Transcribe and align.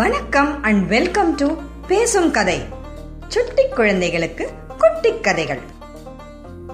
வணக்கம் 0.00 0.62
and 0.62 0.88
welcome 0.88 1.34
to 1.34 1.54
பேசும் 1.86 2.30
கதை. 2.30 2.64
சுட்டி 3.28 3.68
குழந்தைகளுக்கு 3.68 4.50
குட்டி 4.78 5.20
கதைகள். 5.20 5.58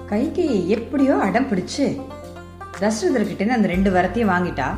கைகையை 0.09 0.67
எப்படியோ 0.67 1.15
அடம் 1.15 1.47
பிடிச்சு 1.49 2.01
தசரதர்கிட்ட 2.79 3.49
அந்த 3.49 3.67
ரெண்டு 3.67 3.91
வரத்தையும் 3.91 4.31
வாங்கிட்டா. 4.33 4.75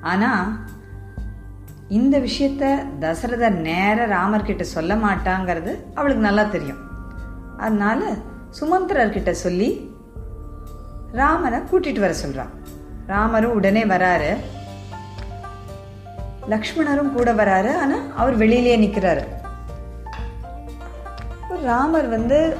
ஆனா 0.00 0.60
இந்த 1.88 2.18
விஷயத்த 2.18 2.84
தசரதர் 3.00 3.60
நேர 3.60 4.06
ராமர்கிட்ட 4.06 4.60
சொல்ல 4.60 4.94
மாட்டாங்கிறது 4.94 5.76
அவளுக்கு 5.94 6.22
நல்லா 6.22 6.42
தெரியும். 6.42 6.78
அதனால 7.58 8.14
சுமந்திரர்கிட்ட 8.60 9.30
சொல்லி 9.30 9.94
ராமனை 11.12 11.58
கூட்டிட்டு 11.58 12.00
வர 12.00 12.14
சொல்றான் 12.26 12.50
ராமரும் 13.06 13.54
உடனே 13.54 13.84
வராரு. 13.84 14.36
லக்ஷ்மணரும் 16.50 17.12
கூட 17.12 17.32
வராரு. 17.32 17.76
ஆனா 17.76 17.96
அவர் 18.16 18.38
வெளியிலேயே 18.38 18.80
நிக்கிறாரு. 18.84 19.24
ராமர் 21.62 22.08
வந்து 22.08 22.56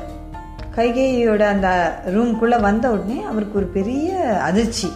கைகேயோட 0.77 1.41
அந்த 1.41 1.99
ரூம்குள்ள 2.07 2.61
வந்த 2.61 2.91
உடனே 2.91 3.23
அவருக்கு 3.23 3.59
ஒரு 3.59 3.67
பெரிய 3.67 4.39
அதிர்ச்சி. 4.41 4.93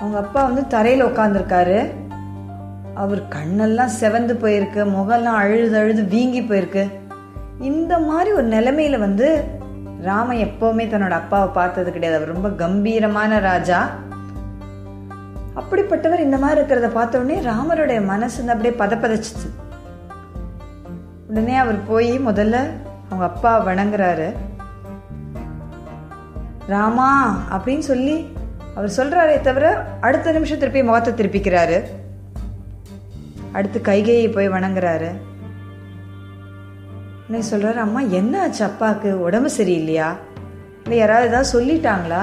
அவங்க 0.00 0.18
அப்பா 0.18 0.44
வந்து 0.44 0.78
தரையில 0.78 1.08
உட்காந்துருக்காரு 1.08 1.90
அவர் 2.94 3.22
கண்ணெல்லாம் 3.22 3.88
செவந்து 4.00 4.34
போயிருக்கு. 4.34 4.84
முகம்லாம் 4.88 5.40
அழுது 5.42 5.78
அழுது 5.78 6.04
வீங்கி 6.04 6.40
போயிருக்கு. 6.40 6.90
இந்த 7.60 7.98
மாதிரி 7.98 8.32
ஒரு 8.32 8.48
நிலைமையில 8.48 8.98
வந்து 8.98 9.44
ராம 10.02 10.34
எப்பவுமே 10.34 10.86
தன்னோட 10.86 11.10
அப்பாவை 11.10 11.48
பார்த்தது 11.52 11.92
கிடையாது. 11.92 12.22
அவர் 12.22 12.34
ரொம்ப 12.34 12.50
கம்பீரமான 12.50 13.38
ராஜா. 13.38 13.88
அப்படிப்பட்டவர் 15.56 16.18
இந்த 16.18 16.38
மாதிரி 16.38 16.60
இருக்கிறத 16.60 16.88
பார்த்தோடனே 16.88 17.50
ராமருடைய 17.50 18.04
மனசு 18.04 18.44
வந்து 18.44 18.70
அப்படியே 18.70 18.78
பதப்பதச்சிச்சு. 18.78 19.48
உடனே 21.28 21.56
அவர் 21.56 21.86
போய் 21.86 22.18
முதல்ல 22.18 22.70
அவங்க 23.10 23.24
அப்பா 23.24 23.66
வணங்குறாரு. 23.66 24.32
ராமா 26.66 27.36
அப்படின்னு 27.50 27.78
சொல்லி 27.78 28.36
அவர் 28.74 28.92
சொல்றாரே 28.96 29.40
தவிர 29.40 29.86
அடுத்த 30.00 30.32
நிமிஷம் 30.32 30.58
திருப்பி 30.58 30.82
முகத்தை 30.82 31.12
திருப்பிக்கிறாரு. 31.12 31.82
அடுத்து 33.52 33.80
கைகையை 33.80 34.32
போய் 34.32 34.48
வணங்குறாரு. 34.48 35.10
உடனே 37.28 37.44
சொல்றாரு 37.50 37.74
அம்மா 37.74 38.00
என்ன 38.00 38.42
ஆச்சு 38.42 38.64
அப்பாவுக்கு 38.64 39.20
உடம்பு 39.20 39.50
சரியில்லையா? 39.58 40.16
இல்லை 40.82 40.98
யாராவது 40.98 41.28
ஏதாவது 41.28 41.60
சொல்லிட்டாங்களா? 41.60 42.22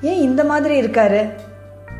ஏன் 0.00 0.20
இந்த 0.20 0.44
மாதிரி 0.44 0.80
இருக்காரு? 0.80 1.30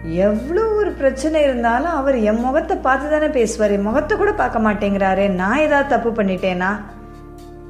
எவ்வளோ 0.05 0.63
ஒரு 0.69 0.91
பிரச்சனை 0.91 1.43
இருந்தாலும் 1.43 1.95
அவர் 1.95 2.17
என் 2.19 2.41
முகத்தை 2.41 2.77
பார்த்து 2.77 3.11
தானே 3.11 3.27
பேசுவார். 3.27 3.71
என் 3.71 3.89
முகத்தை 3.89 4.17
கூட 4.17 4.33
பார்க்க 4.33 4.67
மாட்டேங்கிறாரு. 4.67 5.29
நான் 5.29 5.59
ஏதாவது 5.59 5.89
தப்பு 5.89 6.23
பண்ணிட்டேனா? 6.23 6.71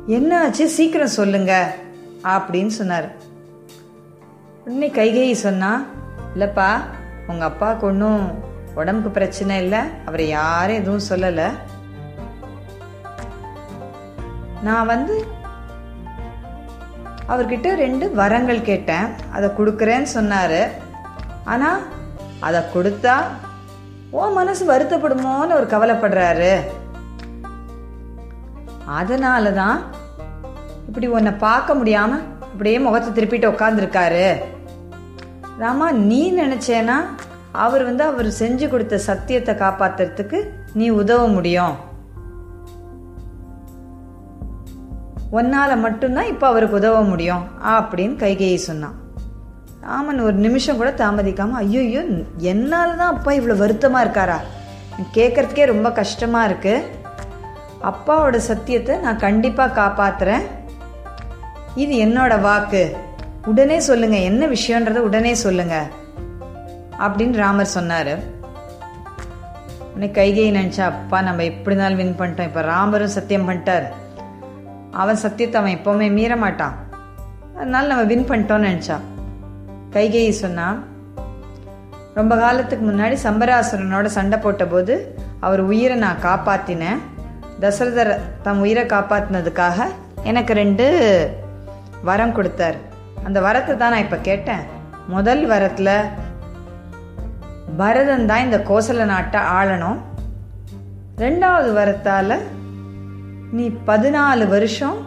என்ன 0.06 0.40
ஆச்சு 0.42 0.68
சீக்கிரம் 0.68 1.16
சொல்லுங்க. 1.20 1.74
அப்படின்னு 2.24 2.66
சொன்னார். 2.66 3.08
உடனே 4.64 4.88
கைகேயி 4.88 5.32
சொன்னா 5.32 5.84
இல்லைப்பா 6.34 6.70
உங்கள் 7.26 7.48
அப்பாவுக்கு 7.48 7.86
ஒன்றும் 7.86 8.50
உடம்புக்கு 8.74 9.10
பிரச்சனை 9.10 9.62
இல்லை. 9.62 9.78
அவரை 10.04 10.28
யாரும் 10.28 10.80
எதுவும் 10.80 11.08
சொல்லலை. 11.08 11.48
நான் 14.62 14.86
வந்து 14.86 15.26
அவர்கிட்ட 17.28 17.74
ரெண்டு 17.74 18.14
வரங்கள் 18.14 18.60
கேட்டேன். 18.60 19.08
அதை 19.32 19.50
கொடுக்குறேன்னு 19.58 20.10
சொன்னார். 20.18 20.60
ஆனால் 21.44 21.82
அதை 22.46 22.60
கொடுத்தா 22.74 23.16
ஓ 24.18 24.22
மனசு 24.38 24.62
வருத்தப்படுமோன்னு 24.70 25.58
ஒரு 25.58 25.66
கவலைப்படுறாரு. 25.74 26.54
அதனால 28.98 29.52
தான் 29.60 29.78
இப்படி 30.88 31.06
உன்னை 31.16 31.32
பார்க்க 31.44 31.78
முடியாம 31.80 32.12
அப்படியே 32.52 32.78
முகத்தை 32.86 33.10
திருப்பிட்டு 33.16 33.52
உட்காந்துருக்காரு 33.52 34.26
ராமா 35.60 35.86
நீ 36.10 36.20
நினைச்சேனா 36.40 36.96
அவர் 37.64 37.82
வந்து 37.88 38.04
அவர் 38.10 38.28
செஞ்சு 38.40 38.66
கொடுத்த 38.68 38.98
சத்தியத்தை 39.06 39.54
காப்பாத்துறதுக்கு 39.62 40.38
நீ 40.78 40.86
உதவ 41.00 41.22
முடியும். 41.36 41.74
உன்னால 45.38 45.76
மட்டும்தான் 45.84 46.30
இப்ப 46.32 46.46
அவருக்கு 46.50 46.78
உதவ 46.80 46.96
முடியும் 47.10 47.44
அப்படின்னு 47.74 48.16
கைகேயி 48.22 48.58
சொன்னான். 48.68 48.96
ராமன் 49.84 50.24
ஒரு 50.26 50.36
நிமிஷம் 50.46 50.80
கூட 50.80 50.90
தாமதிக்காம 50.98 51.60
ஐயோ 51.62 51.82
என்னால் 52.50 52.98
தான் 52.98 53.12
அப்பா 53.14 53.30
இவ்வளோ 53.38 53.54
வருத்தமாக 53.62 54.04
இருக்காரா? 54.04 54.36
கேட்கறதுக்கே 55.16 55.64
ரொம்ப 55.70 55.88
கஷ்டமாக 56.00 56.48
இருக்குது 56.48 56.88
அப்பாவோட 57.90 58.36
சத்தியத்தை 58.50 58.96
நான் 59.04 59.22
கண்டிப்பாக 59.24 59.76
காப்பாற்றுறேன் 59.80 60.44
இது 61.82 61.92
என்னோட 62.04 62.34
வாக்கு. 62.48 62.82
உடனே 63.50 63.78
சொல்லுங்க 63.88 64.16
என்ன 64.30 64.46
விஷயன்றத 64.56 64.98
உடனே 65.08 65.32
சொல்லுங்க. 65.44 65.76
அப்படின்னு 67.04 67.36
ராமர் 67.44 67.74
சொன்னார். 67.76 68.14
உடனே 69.92 70.08
கைகை 70.18 70.48
நினச்சா 70.58 70.84
அப்பா 70.92 71.20
நம்ம 71.28 71.44
எப்படி 71.52 71.74
இருந்தாலும் 71.74 72.00
வின் 72.02 72.18
பண்ணிட்டோம். 72.20 72.50
இப்போ 72.50 72.62
ராமரும் 72.72 73.16
சத்தியம் 73.16 73.48
பண்ணிட்டார். 73.48 73.86
அவன் 75.02 75.22
சத்தியத்தை 75.24 75.58
அவன் 75.60 75.76
எப்போவுமே 75.78 76.08
மீற 76.18 76.36
மாட்டான். 76.44 76.76
அதனால 77.58 77.90
நம்ம 77.92 78.04
வின் 78.12 78.28
பண்ணிட்டோம்னு 78.30 78.70
நினச்சான். 78.70 79.06
கைகேயி 79.94 80.32
சொன்னான் 80.42 80.78
ரொம்ப 82.18 82.36
காலத்துக்கு 82.42 82.84
முன்னாடி 82.88 83.16
சம்பராசுரனோட 83.24 84.06
சண்டை 84.16 84.38
போட்டபோது 84.38 84.94
அவர் 85.46 85.60
உயிரை 85.70 85.96
நான் 86.04 86.24
காப்பாத்தினேன். 86.24 87.00
தசரதர் 87.62 88.12
தம் 88.42 88.60
உயிரை 88.64 88.84
காப்பாத்தினதுக்காக 88.84 89.86
எனக்கு 90.30 90.52
ரெண்டு 90.60 90.86
வரம் 92.08 92.34
கொடுத்தார். 92.38 92.78
அந்த 93.26 93.38
வரத்தை 93.40 93.74
தான் 93.76 93.92
நான் 93.94 94.04
இப்போ 94.06 94.18
கேட்டேன். 94.28 94.64
முதல் 95.14 95.42
வரத்தில் 95.52 95.94
பரதன் 97.80 98.26
தான் 98.30 98.44
இந்த 98.46 98.58
கோசல 98.70 99.04
நாட்டை 99.12 99.40
ஆளணும். 99.58 100.00
ரெண்டாவது 101.24 101.70
வரத்தால் 101.80 102.36
நீ 103.56 103.64
பதினாலு 103.86 104.44
வருஷம் 104.56 104.98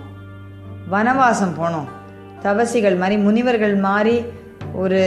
வனவாசம் 0.94 1.56
போனோம் 1.60 1.92
தவசிகள் 2.44 2.98
மாதிரி 3.02 3.16
முனிவர்கள் 3.28 3.76
மாதிரி 3.86 4.18
ஒரு 4.82 5.00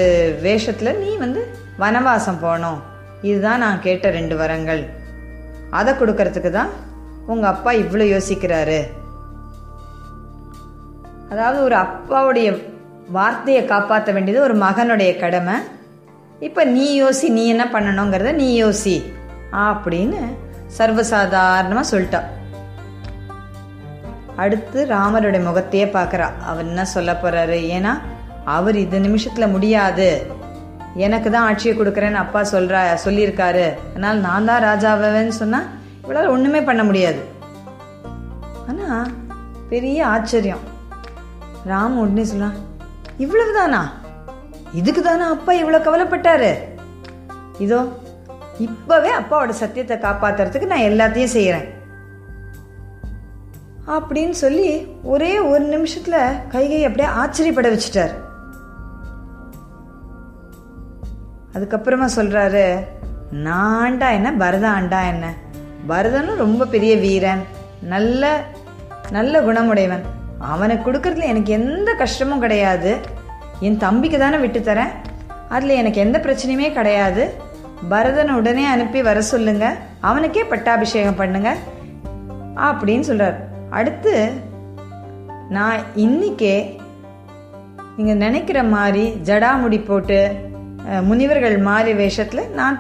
வேஷத்தில் 0.42 0.98
நீ 0.98 1.10
வந்து 1.24 1.40
வனவாசம் 1.80 2.42
போனோம் 2.42 2.78
இதுதான் 3.28 3.62
நான் 3.64 3.84
கேட்ட 3.86 4.10
ரெண்டு 4.10 4.34
வரங்கள். 4.36 4.82
அதை 5.78 5.92
கொடுக்கறதுக்கு 5.94 6.50
தான் 6.50 6.70
உங்கள் 7.26 7.50
அப்பா 7.50 7.70
இவ்வளோ 7.82 8.04
யோசிக்கிறாரு. 8.14 8.78
அதாவது 11.30 11.58
ஒரு 11.62 11.76
அப்பாவுடைய 11.84 12.48
வார்த்தையை 13.16 13.64
காப்பாற்ற 13.64 14.12
வேண்டியது 14.12 14.44
ஒரு 14.44 14.54
மகனுடைய 14.64 15.12
கடமை. 15.18 15.56
இப்போ 16.46 16.64
நீ 16.76 16.86
யோசி 17.02 17.28
நீ 17.36 17.44
என்ன 17.46 17.64
பண்ணணுங்கிறத 17.72 18.32
நீ 18.32 18.48
யோசி. 18.62 18.96
அப்படின்னு 19.66 20.20
சர்வசாதாரணமாக 20.78 21.90
சொல்லிட்டா. 21.92 22.20
அடுத்து 24.36 24.86
ராமருடைய 24.90 25.42
முகத்தையே 25.42 25.86
பார்க்குறா. 25.96 26.28
அவர் 26.50 26.66
என்ன 26.66 26.84
சொல்ல 26.94 27.12
போகிறாரு 27.12 27.58
ஏன்னா 27.76 27.92
அவர் 28.56 28.76
இது 28.84 28.98
நிமிஷத்துல 29.06 29.46
முடியாது. 29.54 30.08
எனக்கு 31.06 31.28
தான் 31.30 31.46
ஆட்சியை 31.48 31.72
கொடுக்குறேன்னு 31.76 32.22
அப்பா 32.22 32.40
சொல்றா 32.52 32.80
சொல்லியிருக்காரு. 33.04 33.66
அதனால 33.90 34.14
நான் 34.26 34.48
தான் 34.50 34.64
ராஜாவேன்னு 34.68 35.34
சொன்னா 35.42 35.60
இவளால் 36.04 36.34
ஒண்ணுமே 36.34 36.60
பண்ண 36.68 36.82
முடியாது. 36.88 37.20
ஆனா 38.70 38.88
பெரிய 39.72 39.98
ஆச்சரியம். 40.14 40.64
ராம் 41.70 41.96
உடனே 42.02 42.24
சொல்லலாம் 42.30 42.58
இவ்வளவுதானா? 43.24 43.80
இதுக்கு 44.80 45.00
தானா 45.02 45.26
அப்பா 45.34 45.52
இவ்வளவு 45.62 45.86
கவலைப்பட்டாரு? 45.86 46.52
இதோ 47.64 47.80
இப்பவே 48.66 49.10
அப்பாவோட 49.18 49.52
சத்தியத்தை 49.62 49.96
காப்பாத்துறதுக்கு 50.04 50.70
நான் 50.72 50.88
எல்லாத்தையும் 50.90 51.34
செய்யறேன். 51.36 51.66
அப்படின்னு 53.96 54.36
சொல்லி 54.44 54.70
ஒரே 55.12 55.32
ஒரு 55.50 55.62
நிமிஷத்துல 55.74 56.16
கைகை 56.54 56.80
அப்படியே 56.88 57.08
ஆச்சரியப்பட 57.20 57.68
வச்சுட்டார். 57.74 58.14
அதுக்கப்புறமா 61.58 62.08
சொல்கிறாரு 62.16 62.78
நான் 63.30 63.78
ஆண்டா 63.84 64.12
என்ன? 64.12 64.32
பரதன் 64.32 64.70
ஆண்டா 64.70 65.08
என்ன? 65.08 65.34
பரதனும் 65.88 66.36
ரொம்ப 66.36 66.66
பெரிய 66.66 66.96
வீரன் 66.96 67.42
நல்ல 67.80 68.44
நல்ல 69.10 69.40
குணமுடையவன். 69.40 70.00
அவனை 70.38 70.76
கொடுக்கறதுல 70.76 71.22
எனக்கு 71.22 71.52
எந்த 71.52 71.92
கஷ்டமும் 71.92 72.40
கிடையாது. 72.40 72.96
என் 73.60 73.76
தம்பிக்கு 73.76 74.18
தானே 74.18 74.36
விட்டு 74.36 74.58
தரேன். 74.58 74.90
அதில் 75.48 75.68
எனக்கு 75.68 76.00
எந்த 76.00 76.18
பிரச்சனையுமே 76.18 76.72
கிடையாது. 76.72 77.34
பரதன் 77.88 78.30
உடனே 78.30 78.64
அனுப்பி 78.64 79.02
வர 79.02 79.22
சொல்லுங்க. 79.22 79.74
அவனுக்கே 80.00 80.44
பட்டாபிஷேகம் 80.44 81.16
பண்ணுங்க 81.16 81.56
அப்படின்னு 82.56 83.00
சொல்கிறார் 83.00 83.46
அடுத்து 83.70 84.30
நான் 85.48 85.78
இன்னைக்கே 85.96 86.76
நீங்கள் 87.96 88.16
நினைக்கிற 88.16 88.62
மாதிரி 88.62 89.20
ஜடாமுடி 89.24 89.84
போட்டு 89.84 90.47
முனிவர்கள் 91.08 91.56
மாறி 91.68 91.92
வேஷத்தில் 92.00 92.50
நான் 92.58 92.78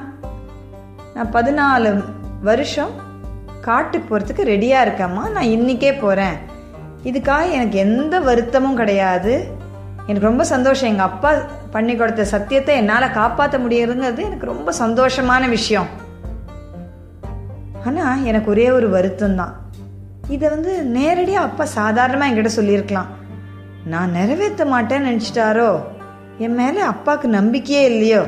நான் 1.14 1.32
பதினாலு 1.36 1.90
வருஷம் 2.48 2.92
காட்டுக்கு 3.66 4.06
போகிறதுக்கு 4.08 4.42
ரெடியாக 4.50 4.84
இருக்கேம்மா. 4.86 5.24
நான் 5.36 5.52
இன்னிக்கே 5.56 5.92
போகிறேன் 6.02 6.36
இதுக்காக 7.08 7.50
எனக்கு 7.56 7.76
எந்த 7.86 8.14
வருத்தமும் 8.28 8.78
கிடையாது. 8.80 9.34
எனக்கு 10.08 10.28
ரொம்ப 10.30 10.44
சந்தோஷம். 10.52 10.90
எங்கள் 10.92 11.08
அப்பா 11.10 11.30
பண்ணி 11.74 11.94
கொடுத்த 11.96 12.24
சத்தியத்தை 12.34 12.74
என்னால் 12.80 13.16
காப்பாற்ற 13.18 13.56
முடியுதுங்கிறது 13.64 14.22
எனக்கு 14.28 14.46
ரொம்ப 14.52 14.72
சந்தோஷமான 14.82 15.48
விஷயம். 15.56 15.88
ஆனால் 17.88 18.24
எனக்கு 18.30 18.48
ஒரே 18.54 18.66
ஒரு 18.78 18.88
வருத்தம் 18.96 19.38
தான் 19.42 19.54
இதை 20.34 20.46
வந்து 20.54 20.72
நேரடியாக 20.96 21.48
அப்பா 21.48 21.64
சாதாரணமாக 21.78 22.30
என்கிட்ட 22.30 22.52
சொல்லியிருக்கலாம். 22.56 23.12
நான் 23.92 24.16
நிறைவேற்ற 24.18 24.64
மாட்டேன்னு 24.74 25.08
நினச்சிட்டாரோ? 25.10 25.70
என் 26.38 26.54
மேலே 26.54 26.80
அப்பாவுக்கு 26.80 27.28
நம்பிக்கையே 27.28 27.84
இல்லையோ? 27.84 28.26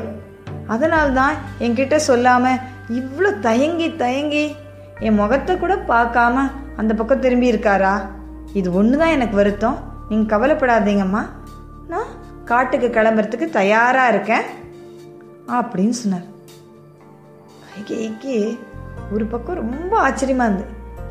அதனால்தான் 0.67 1.33
என்கிட்ட 1.59 1.95
சொல்லாமல் 1.95 2.57
இவ்வளோ 2.91 3.39
தயங்கி 3.39 3.95
தயங்கி 3.95 4.55
என் 4.99 5.13
முகத்தை 5.13 5.57
கூட 5.57 5.75
பார்க்காம 5.75 6.51
அந்த 6.75 6.93
பக்கம் 6.93 7.19
திரும்பி 7.19 7.51
இருக்காரா? 7.51 8.01
இது 8.53 8.73
ஒன்று 8.73 8.97
தான் 8.97 9.07
எனக்கு 9.07 9.35
வருத்தம். 9.35 9.77
நீங்கள் 10.09 10.39
கவலைப்படாதீங்கம்மா. 10.39 11.25
நான் 11.87 12.05
காட்டுக்கு 12.45 12.87
கிளம்புறதுக்கு 12.87 13.49
தயாராக 13.49 14.09
இருக்கேன். 14.09 14.41
அப்படின்னு 15.47 15.89
சொன்னார். 15.89 16.27
கைகேய்க்கு 17.73 18.59
ஒரு 19.13 19.25
பக்கம் 19.25 19.55
ரொம்ப 19.55 20.09
ஆச்சரியமா 20.09 20.23
இருந்து. 20.23 20.65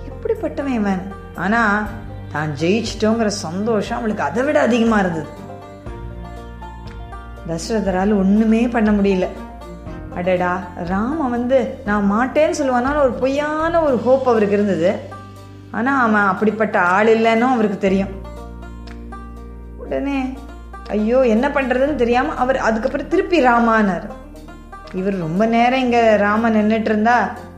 எப்படிப்பட்டவன் 0.09 0.75
இவன்? 0.75 1.13
ஆனா 1.35 1.87
தான் 2.33 2.51
ஜெயிச்சிட்டோங்கிற 2.61 3.27
சந்தோஷம் 3.27 3.99
அவளுக்கு 3.99 4.23
அதை 4.23 4.43
விட 4.43 4.61
அதிகமா 4.61 4.99
இருந்தது. 4.99 5.40
தசரதரால் 7.49 8.13
ஒன்றுமே 8.23 8.63
பண்ண 8.75 8.91
முடியல. 8.99 9.27
அடடா 10.19 10.53
ராம 10.91 11.29
வந்து 11.35 11.59
நான் 11.89 12.11
மாட்டேன்னு 12.13 12.59
சொல்லுவானாலும் 12.61 13.05
ஒரு 13.07 13.15
பொய்யான 13.23 13.83
ஒரு 13.87 13.97
ஹோப் 14.07 14.31
அவருக்கு 14.33 14.57
இருந்தது. 14.59 14.91
ஆனால் 15.79 16.01
அவன் 16.07 16.31
அப்படிப்பட்ட 16.33 16.77
ஆள் 16.95 17.11
இல்லைன்னும் 17.17 17.55
அவருக்கு 17.57 17.79
தெரியும். 17.87 18.15
உடனே 19.83 20.19
ஐயோ 20.97 21.19
என்ன 21.35 21.47
பண்ணுறதுன்னு 21.57 22.03
தெரியாமல் 22.03 22.41
அவர் 22.45 22.59
அதுக்கப்புறம் 22.69 23.13
திருப்பி 23.13 23.39
ராமானார். 23.49 24.09
இவர் 25.01 25.17
ரொம்ப 25.27 25.43
நேரம் 25.55 25.83
இங்கே 25.85 26.01
ராமன் 26.25 26.57
நின்றுட்டு 26.59 26.91
இருந்தா 26.93 27.17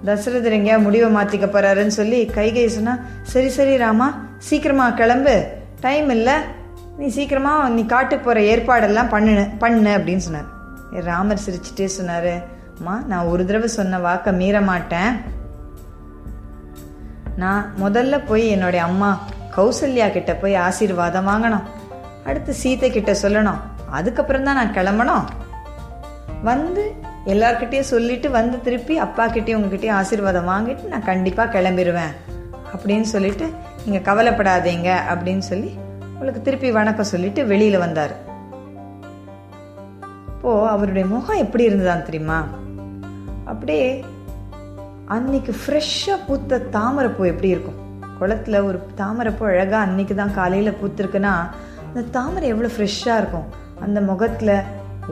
தசரதர் 0.08 0.56
எங்கேயா 0.56 0.78
முடிவை 0.86 1.08
மாற்றிக்க 1.16 1.46
போறாருன்னு 1.52 1.94
சொல்லி 2.00 2.18
கைகை 2.36 2.64
சொன்னா 2.74 2.94
சரி 3.32 3.50
சரி 3.58 3.74
ராமா 3.84 4.08
சீக்கிரமா 4.48 4.86
கிளம்பு. 5.00 5.36
டைம் 5.84 6.10
இல்லை 6.16 6.36
நீ 6.98 7.06
சீக்கிரமாக 7.08 7.68
நீ 7.68 7.82
காட்டுக்கு 7.86 8.24
போகிற 8.24 8.40
ஏற்பாடெல்லாம் 8.52 9.12
பண்ணு 9.12 9.44
பண்ணு 9.58 9.90
அப்படின்னு 9.98 10.24
சொன்னார். 10.26 10.48
ராமர் 11.08 11.44
சிரிச்சுட்டே 11.44 11.86
சொன்னாரு 11.98 12.34
அம்மா 12.78 13.02
நான் 13.10 13.28
ஒரு 13.32 13.42
தடவை 13.46 13.68
சொன்ன 13.68 13.98
வாக்க 13.98 14.32
மீற 14.40 14.60
மாட்டேன். 14.60 15.12
நான் 17.42 17.62
முதல்ல 17.82 18.14
போய் 18.26 18.44
என்னுடைய 18.48 18.82
அம்மா 18.84 19.10
கௌசல்யா 19.56 20.06
கிட்ட 20.12 20.32
போய் 20.34 20.54
ஆசீர்வாதம் 20.54 21.28
வாங்கணும். 21.30 21.64
அடுத்து 22.26 22.52
சீதை 22.54 22.90
கிட்ட 22.90 23.12
சொல்லணும். 23.22 23.60
அதுக்கப்புறம் 23.90 24.44
தான் 24.44 24.58
நான் 24.60 24.76
கிளம்பணும். 24.78 25.24
வந்து 26.42 26.84
எல்லார்கிட்டயும் 27.32 27.90
சொல்லிட்டு 27.94 28.30
வந்து 28.30 28.60
திருப்பி 28.60 28.94
அப்பா 29.06 29.24
கிட்டேயும் 29.26 29.58
உங்ககிட்டயும் 29.58 29.98
ஆசீர்வாதம் 29.98 30.50
வாங்கிட்டு 30.52 30.92
நான் 30.92 31.08
கண்டிப்பாக 31.10 31.52
கிளம்பிடுவேன் 31.56 32.14
அப்படின்னு 32.74 33.08
சொல்லிட்டு 33.14 33.48
நீங்கள் 33.84 34.06
கவலைப்படாதீங்க 34.08 34.90
அப்படின்னு 35.12 35.44
சொல்லி 35.50 35.70
உங்களுக்கு 36.22 36.46
திருப்பி 36.46 36.68
வணக்கம் 36.76 37.08
சொல்லிட்டு 37.10 37.40
வெளியில 37.50 37.76
வந்தார். 37.82 38.12
இப்போ 40.32 40.50
அவருடைய 40.72 41.04
முகம் 41.12 41.40
எப்படி 41.44 41.64
இருந்ததான் 41.68 42.04
தெரியுமா? 42.08 42.36
அப்படியே 43.52 43.88
அன்னைக்கு 45.14 45.54
ஃப்ரெஷ்ஷாக 45.62 46.18
பூத்த 46.28 46.60
தாமரைப்பூ 46.76 47.26
எப்படி 47.32 47.50
இருக்கும்? 47.54 47.80
குளத்துல 48.20 48.62
ஒரு 48.68 48.80
தாமரைப்பூ 49.00 49.48
அழகாக 49.50 49.82
அன்னைக்கு 49.86 50.16
தான் 50.20 50.36
காலையில் 50.38 50.78
பூத்துருக்குன்னா 50.82 51.34
அந்த 51.88 52.06
தாமரை 52.18 52.52
எவ்வளோ 52.54 52.72
ஃப்ரெஷ்ஷாக 52.76 53.20
இருக்கும்? 53.22 53.50
அந்த 53.86 54.00
முகத்தில் 54.12 54.56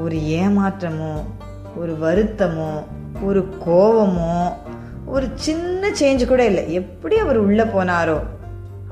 ஒரு 0.04 0.16
ஏமாற்றமோ 0.40 1.12
ஒரு 1.82 1.92
வருத்தமோ 2.06 2.72
ஒரு 3.28 3.44
கோவமோ 3.68 4.34
ஒரு 5.06 5.28
சின்ன 5.48 5.92
சேஞ்ச் 6.02 6.30
கூட 6.32 6.42
இல்லை. 6.52 6.66
எப்படி 6.82 7.16
அவர் 7.26 7.44
உள்ளே 7.46 7.66
போனாரோ 7.76 8.18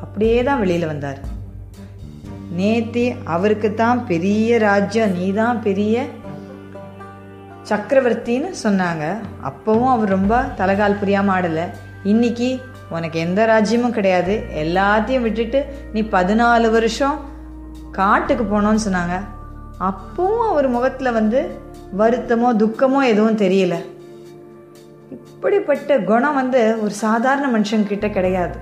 அப்படியே 0.04 0.38
தான் 0.42 0.64
வெளியில் 0.66 0.92
வந்தார். 0.94 1.20
நேத்தி 2.56 3.04
அவருக்கு 3.34 3.74
தான் 3.74 3.98
பெரிய 4.04 4.58
ராஜ்யம் 4.58 5.12
நீ 5.12 5.32
தான் 5.32 5.60
பெரிய 5.60 6.06
சக்கரவர்த்தின்னு 7.70 8.50
சொன்னாங்க. 8.62 9.04
அப்பவும் 9.48 9.90
அவர் 9.94 10.08
ரொம்ப 10.08 10.42
தலகால் 10.60 11.00
புரியாம 11.00 11.32
ஆடல. 11.36 11.62
இன்னைக்கு 12.12 12.48
உனக்கு 12.90 13.18
எந்த 13.20 13.40
ராஜ்யமும் 13.46 13.96
கிடையாது. 13.96 14.34
எல்லாத்தையும் 14.62 15.26
விட்டுட்டு 15.26 15.60
நீ 15.92 16.00
பதினாலு 16.00 16.70
வருஷம் 16.70 17.18
காட்டுக்கு 17.90 18.44
போனோன்னு 18.44 18.86
சொன்னாங்க. 18.86 19.16
அப்பவும் 19.90 20.46
அவர் 20.50 20.68
முகத்தில் 20.68 21.16
வந்து 21.18 21.42
வருத்தமோ 22.00 22.48
துக்கமோ 22.62 23.02
எதுவும் 23.12 23.40
தெரியல. 23.44 23.76
இப்படிப்பட்ட 25.16 25.98
குணம் 25.98 26.34
வந்து 26.34 26.62
ஒரு 26.82 26.94
சாதாரண 27.04 27.58
மனுஷங்கிட்ட 27.58 28.10
கிடையாது. 28.10 28.56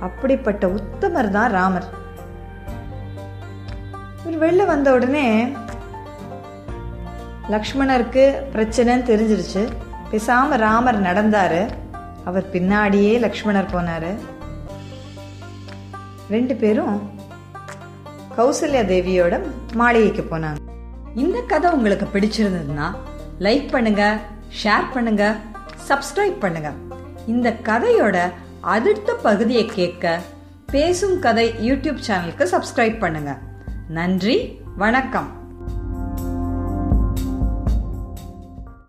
அப்படிப்பட்ட 0.00 0.66
உத்தமர் 0.68 1.34
தான் 1.38 1.50
ராமர். 1.50 1.88
இவர் 4.24 4.42
வெளில 4.42 4.66
வந்த 4.66 4.88
உடனே 4.92 5.26
லக்ஷ்மணருக்கு 7.54 8.24
பிரச்சனைன்னு 8.54 9.08
தெரிஞ்சிருச்சு. 9.10 9.62
பேசாம 10.10 10.56
ராமர் 10.64 10.98
நடந்தாரு. 11.08 11.62
அவர் 12.24 12.46
பின்னாடியே 12.52 13.12
லக்ஷ்மணர் 13.24 13.72
போனாரு. 13.74 14.12
ரெண்டு 16.34 16.54
பேரும் 16.62 16.96
கௌசல்யா 18.36 18.82
தேவியோட 18.92 19.34
மாளிகைக்கு 19.80 20.24
போனாங்க. 20.30 20.60
இந்த 21.14 21.38
கதை 21.52 21.70
உங்களுக்கு 21.76 22.06
பிடிச்சிருந்ததுன்னா 22.14 22.88
லைக் 23.46 23.68
பண்ணுங்க 23.74 24.04
ஷேர் 24.62 24.92
பண்ணுங்க 24.94 25.24
சப்ஸ்கிரைப் 25.88 26.42
பண்ணுங்க. 26.44 26.70
இந்த 27.34 27.48
கதையோட 27.70 28.18
அடுத்த 28.60 29.14
பகுதியை 29.28 29.64
கேட்க 29.78 30.18
பேசும் 30.74 31.16
கதை 31.18 31.46
யூடியூப் 31.68 32.04
சேனலுக்கு 32.08 32.46
சப்ஸ்கிரைப் 32.54 33.02
பண்ணுங்கள் 33.04 33.40
நன்றி 33.92 34.58
வணக்கம். 34.76 35.41